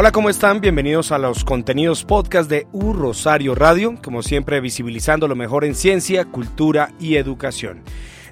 [0.00, 0.62] Hola, ¿cómo están?
[0.62, 5.74] Bienvenidos a los contenidos podcast de U Rosario Radio, como siempre visibilizando lo mejor en
[5.74, 7.82] ciencia, cultura y educación.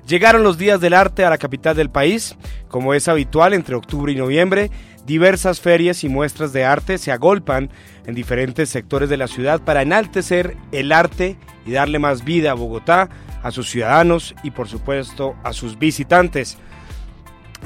[0.06, 2.36] Llegaron los días del arte a la capital del país,
[2.69, 4.70] como es habitual entre octubre y noviembre,
[5.05, 7.69] diversas ferias y muestras de arte se agolpan
[8.06, 12.55] en diferentes sectores de la ciudad para enaltecer el arte y darle más vida a
[12.55, 13.11] Bogotá,
[13.42, 16.56] a sus ciudadanos y por supuesto a sus visitantes.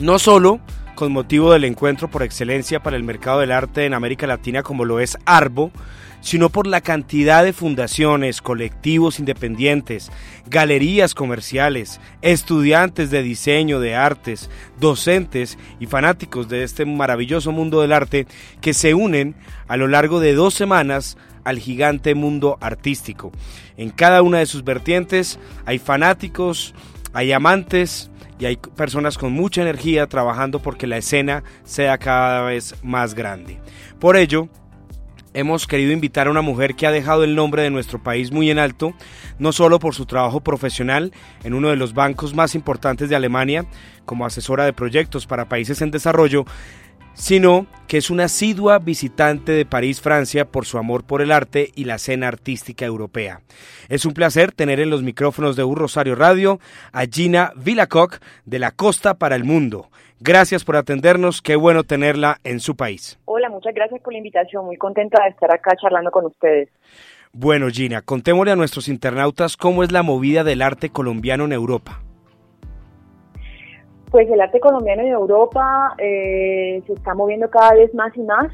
[0.00, 0.58] No solo
[0.94, 4.84] con motivo del encuentro por excelencia para el mercado del arte en América Latina como
[4.84, 5.70] lo es Arbo,
[6.20, 10.10] sino por la cantidad de fundaciones, colectivos independientes,
[10.46, 14.48] galerías comerciales, estudiantes de diseño de artes,
[14.80, 18.26] docentes y fanáticos de este maravilloso mundo del arte
[18.60, 19.34] que se unen
[19.66, 23.32] a lo largo de dos semanas al gigante mundo artístico.
[23.76, 26.72] En cada una de sus vertientes hay fanáticos,
[27.12, 28.10] hay amantes,
[28.42, 33.60] y hay personas con mucha energía trabajando porque la escena sea cada vez más grande.
[34.00, 34.48] Por ello,
[35.32, 38.50] hemos querido invitar a una mujer que ha dejado el nombre de nuestro país muy
[38.50, 38.94] en alto,
[39.38, 41.12] no solo por su trabajo profesional
[41.44, 43.64] en uno de los bancos más importantes de Alemania
[44.04, 46.44] como asesora de proyectos para países en desarrollo,
[47.14, 51.70] sino que es una asidua visitante de París, Francia, por su amor por el arte
[51.74, 53.40] y la escena artística europea.
[53.88, 56.58] Es un placer tener en los micrófonos de Un Rosario Radio
[56.92, 59.88] a Gina Villacock de la Costa para el Mundo.
[60.20, 63.18] Gracias por atendernos, qué bueno tenerla en su país.
[63.24, 66.68] Hola, muchas gracias por la invitación, muy contenta de estar acá charlando con ustedes.
[67.32, 72.02] Bueno, Gina, contémosle a nuestros internautas cómo es la movida del arte colombiano en Europa.
[74.12, 78.52] Pues el arte colombiano en Europa eh, se está moviendo cada vez más y más,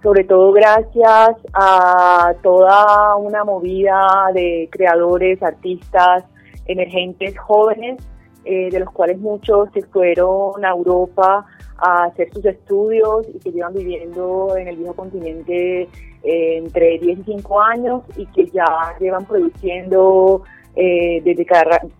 [0.00, 6.22] sobre todo gracias a toda una movida de creadores, artistas,
[6.66, 8.00] emergentes, jóvenes,
[8.44, 11.46] eh, de los cuales muchos se fueron a Europa
[11.78, 15.82] a hacer sus estudios y que llevan viviendo en el viejo continente
[16.22, 20.44] eh, entre 10 y 5 años y que ya llevan produciendo
[20.74, 21.54] eh, desde que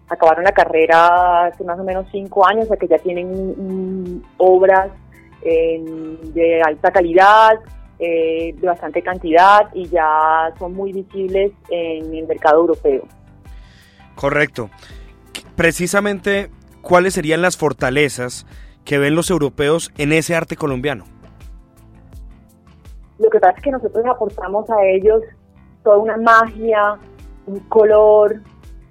[0.08, 4.90] acabaron la carrera hace más o menos cinco años, o que ya tienen obras
[5.42, 7.58] de alta calidad,
[8.04, 13.06] eh, de bastante cantidad y ya son muy visibles en el mercado europeo.
[14.16, 14.70] Correcto.
[15.54, 16.50] Precisamente,
[16.80, 18.44] ¿cuáles serían las fortalezas
[18.84, 21.04] que ven los europeos en ese arte colombiano?
[23.20, 25.22] Lo que pasa es que nosotros aportamos a ellos
[25.84, 26.98] toda una magia,
[27.46, 28.40] un color,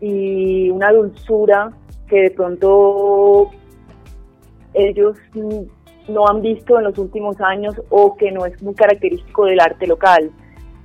[0.02, 1.72] y una dulzura
[2.08, 3.52] que de pronto
[4.74, 5.18] ellos
[6.08, 9.88] no han visto en los últimos años o que no es muy característico del arte
[9.88, 10.32] local.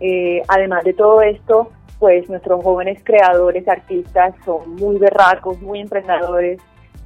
[0.01, 6.61] Eh, además de todo esto, pues nuestros jóvenes creadores, artistas son muy berracos, muy emprendedores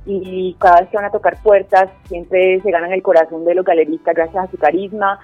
[0.05, 3.65] y cada vez que van a tocar puertas siempre se ganan el corazón de los
[3.65, 5.21] galeristas gracias a su carisma,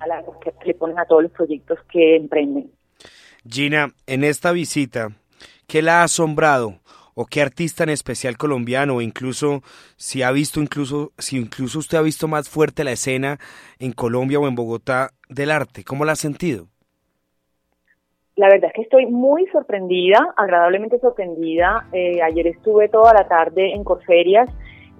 [0.00, 2.70] a la que le ponen a todos los proyectos que emprenden.
[3.48, 5.10] Gina, en esta visita
[5.66, 6.80] ¿Qué la ha asombrado?
[7.14, 8.96] ¿O qué artista en especial colombiano?
[8.96, 9.62] O incluso
[9.96, 13.38] si ha visto, incluso, si incluso usted ha visto más fuerte la escena
[13.78, 16.68] en Colombia o en Bogotá del arte, ¿cómo la ha sentido?
[18.36, 21.86] la verdad es que estoy muy sorprendida, agradablemente sorprendida.
[21.92, 24.48] Eh, ayer estuve toda la tarde en Corferias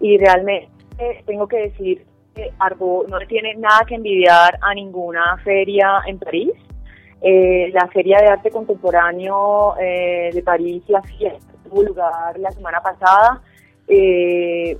[0.00, 0.70] y realmente
[1.26, 6.52] tengo que decir que Arbo no tiene nada que envidiar a ninguna feria en París.
[7.22, 12.80] Eh, la Feria de Arte Contemporáneo eh, de París, la fiesta, tuvo lugar la semana
[12.80, 13.42] pasada.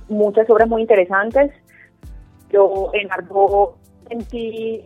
[0.09, 1.51] muchas obras muy interesantes.
[2.49, 4.85] Yo en Arbo sentí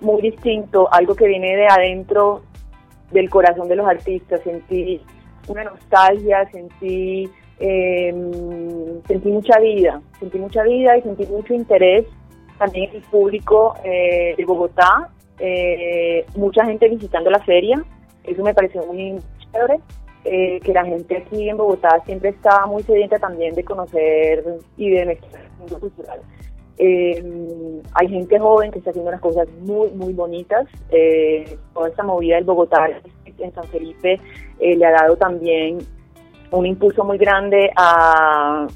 [0.00, 2.42] muy distinto, algo que viene de adentro
[3.10, 5.00] del corazón de los artistas, sentí
[5.48, 12.06] una nostalgia, sentí, em, sentí mucha vida, sentí mucha vida y sentí mucho interés
[12.58, 17.82] también el público eh, de Bogotá, eh, mucha gente visitando la feria,
[18.24, 19.18] eso me pareció muy
[19.52, 19.80] chévere.
[20.24, 24.44] Eh, que la gente aquí en Bogotá siempre está muy sedienta también de conocer
[24.76, 26.20] y de mezclar el mundo cultural.
[26.78, 30.66] Eh, hay gente joven que está haciendo unas cosas muy, muy bonitas.
[30.90, 32.88] Eh, toda esta movida del Bogotá
[33.24, 34.20] en San Felipe
[34.60, 35.78] eh, le ha dado también
[36.50, 38.66] un impulso muy grande a,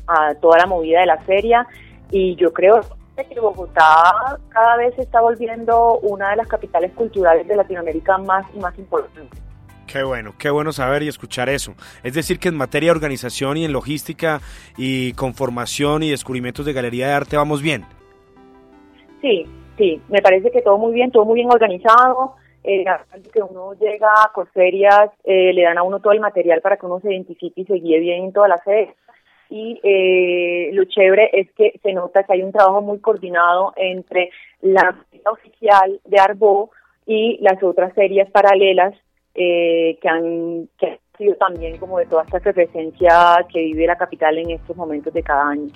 [0.41, 1.67] toda la movida de la feria
[2.11, 2.81] y yo creo
[3.17, 8.44] que Bogotá cada vez se está volviendo una de las capitales culturales de Latinoamérica más
[8.55, 9.41] y más importantes.
[9.87, 11.75] Qué bueno, qué bueno saber y escuchar eso.
[12.03, 14.41] Es decir, que en materia de organización y en logística
[14.79, 17.85] y conformación y descubrimientos de galería de arte vamos bien.
[19.20, 19.44] Sí,
[19.76, 22.37] sí, me parece que todo muy bien, todo muy bien organizado.
[22.64, 22.85] Eh,
[23.32, 26.87] que uno llega a Corferias, eh, le dan a uno todo el material para que
[26.87, 28.94] uno se identifique y se guíe bien en toda la sede.
[29.54, 34.31] Y eh, lo chévere es que se nota que hay un trabajo muy coordinado entre
[34.62, 34.96] la
[35.31, 36.70] oficial de Arbo
[37.04, 38.94] y las otras series paralelas
[39.34, 40.70] eh, que, han,
[41.19, 45.22] sido también como de toda esta presencia que vive la capital en estos momentos de
[45.22, 45.69] cada año.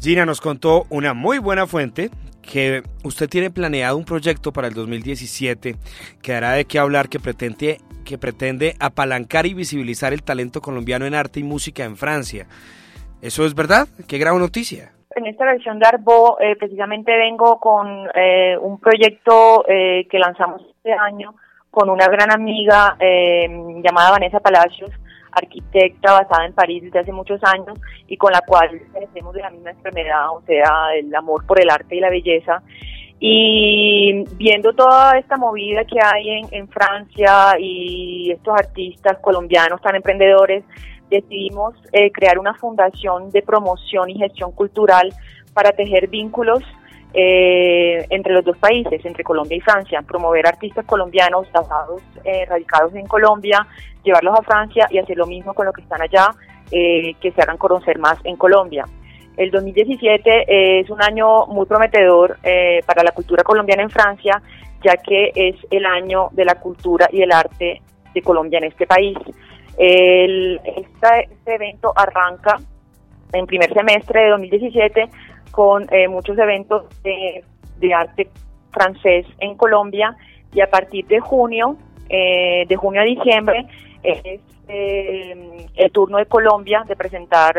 [0.00, 2.10] Gina nos contó una muy buena fuente
[2.42, 5.74] que usted tiene planeado un proyecto para el 2017
[6.22, 11.06] que dará de qué hablar que pretende, que pretende apalancar y visibilizar el talento colombiano
[11.06, 12.46] en arte y música en Francia.
[13.20, 13.88] ¿Eso es verdad?
[14.06, 14.92] ¡Qué gran noticia!
[15.16, 20.92] En esta versión de Arbo eh, precisamente vengo con eh, un proyecto que lanzamos este
[20.92, 21.34] año
[21.76, 23.46] con una gran amiga eh,
[23.84, 24.90] llamada Vanessa Palacios,
[25.36, 27.78] arquitecta basada en París desde hace muchos años
[28.08, 31.70] y con la cual tenemos de la misma enfermedad, o sea, el amor por el
[31.70, 32.62] arte y la belleza.
[33.18, 39.94] Y viendo toda esta movida que hay en, en Francia y estos artistas colombianos tan
[39.94, 40.64] emprendedores,
[41.10, 45.14] decidimos eh, crear una fundación de promoción y gestión cultural
[45.54, 46.62] para tejer vínculos
[47.18, 52.94] eh, entre los dos países, entre Colombia y Francia, promover artistas colombianos basados, eh, radicados
[52.94, 53.66] en Colombia,
[54.04, 56.28] llevarlos a Francia y hacer lo mismo con los que están allá,
[56.70, 58.84] eh, que se hagan conocer más en Colombia.
[59.38, 62.38] El 2017 es un año muy prometedor
[62.86, 64.42] para la cultura colombiana en Francia,
[64.84, 67.80] ya que es el año de la cultura y el arte
[68.12, 69.16] de Colombia en este país.
[69.78, 72.56] El, este evento arranca
[73.32, 75.08] en primer semestre de 2017
[75.56, 77.42] con eh, muchos eventos de,
[77.94, 78.28] arte
[78.70, 80.14] francés en Colombia
[80.52, 81.78] y a partir de junio,
[82.10, 83.66] eh, de junio a diciembre,
[84.02, 87.56] es eh, el turno de Colombia de presentar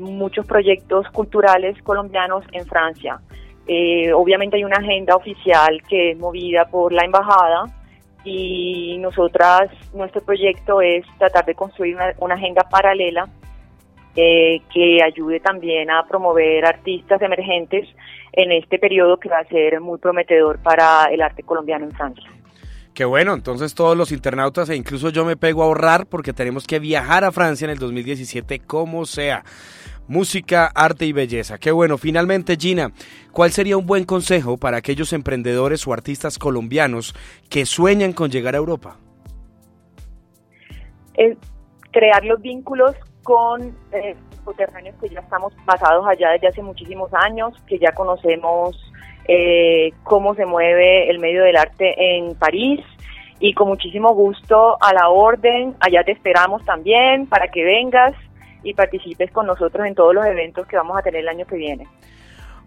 [0.00, 3.20] muchos proyectos culturales colombianos en Francia.
[4.14, 7.64] obviamente hay una agenda oficial que es movida por la embajada
[8.24, 13.28] y nosotras, nuestro proyecto es tratar de construir una agenda paralela
[14.16, 17.88] eh, que ayude también a promover artistas emergentes
[18.32, 22.30] en este periodo que va a ser muy prometedor para el arte colombiano en Francia.
[22.94, 26.66] Qué bueno, entonces todos los internautas e incluso yo me pego a ahorrar porque tenemos
[26.66, 29.44] que viajar a Francia en el 2017 como sea.
[30.08, 31.58] Música, arte y belleza.
[31.58, 31.98] Qué bueno.
[31.98, 32.90] Finalmente, Gina,
[33.30, 37.14] ¿cuál sería un buen consejo para aquellos emprendedores o artistas colombianos
[37.50, 38.96] que sueñan con llegar a Europa?
[41.92, 42.94] crear los vínculos
[43.28, 44.16] con eh,
[45.02, 48.74] que ya estamos basados allá desde hace muchísimos años, que ya conocemos
[49.26, 52.80] eh, cómo se mueve el medio del arte en París
[53.38, 58.14] y con muchísimo gusto a la orden, allá te esperamos también para que vengas
[58.62, 61.56] y participes con nosotros en todos los eventos que vamos a tener el año que
[61.56, 61.86] viene.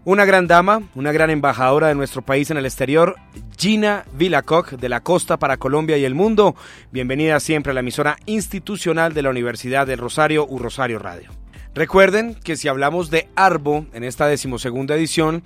[0.04, 3.14] Una gran dama, una gran embajadora de nuestro país en el exterior,
[3.56, 6.56] Gina Vilacoc, de la Costa para Colombia y el mundo.
[6.90, 11.41] Bienvenida siempre a la emisora institucional de la Universidad del Rosario, U Rosario Radio.
[11.74, 15.42] Recuerden que si hablamos de Arbo en esta decimosegunda edición,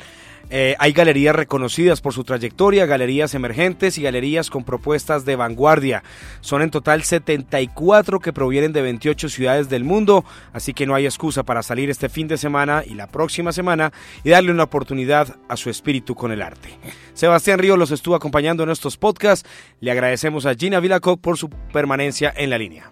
[0.50, 6.02] eh, hay galerías reconocidas por su trayectoria, galerías emergentes y galerías con propuestas de vanguardia.
[6.40, 11.04] Son en total 74 que provienen de 28 ciudades del mundo, así que no hay
[11.04, 13.92] excusa para salir este fin de semana y la próxima semana
[14.22, 16.70] y darle una oportunidad a su espíritu con el arte.
[17.14, 19.48] Sebastián Río los estuvo acompañando en estos podcasts.
[19.80, 22.90] Le agradecemos a Gina Vilacoc por su permanencia en la línea.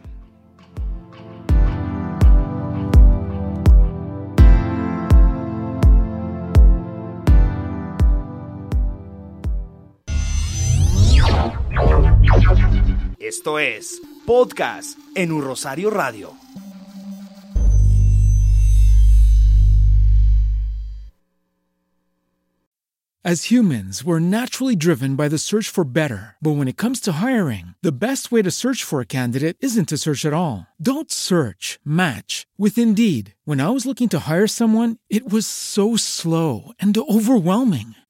[13.44, 16.34] Esto es Podcast en un Rosario Radio.
[23.22, 26.36] As humans, we're naturally driven by the search for better.
[26.40, 29.90] But when it comes to hiring, the best way to search for a candidate isn't
[29.90, 30.66] to search at all.
[30.80, 33.34] Don't search, match with Indeed.
[33.44, 37.94] When I was looking to hire someone, it was so slow and overwhelming.